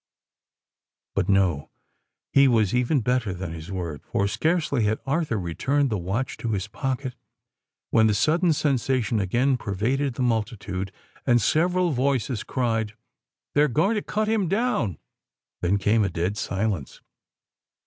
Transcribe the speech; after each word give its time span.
But, 1.13 1.29
no: 1.29 1.69
he 2.33 2.47
was 2.47 2.73
even 2.73 3.01
better 3.01 3.35
than 3.35 3.53
his 3.53 3.71
word;—for 3.71 4.27
scarcely 4.27 4.85
had 4.85 4.97
Arthur 5.05 5.39
returned 5.39 5.91
the 5.91 5.97
watch 5.99 6.37
to 6.37 6.53
his 6.53 6.67
pocket, 6.67 7.13
when 7.91 8.09
a 8.09 8.15
sudden 8.15 8.51
sensation 8.51 9.19
again 9.19 9.57
pervaded 9.57 10.15
the 10.15 10.23
multitude—and 10.23 11.39
several 11.39 11.91
voices 11.91 12.43
cried, 12.43 12.95
"They 13.53 13.61
are 13.61 13.67
going 13.67 13.93
to 13.93 14.01
cut 14.01 14.27
him 14.27 14.47
down!" 14.47 14.97
Then 15.61 15.77
came 15.77 16.03
a 16.03 16.09
dead 16.09 16.35
silence. 16.35 16.99